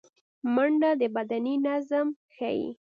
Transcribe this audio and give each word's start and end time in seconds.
منډه 0.53 0.91
د 1.01 1.03
بدني 1.15 1.55
نظم 1.67 2.07
ښيي 2.35 2.67